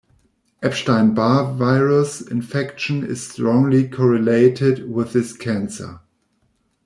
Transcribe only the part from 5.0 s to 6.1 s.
this cancer.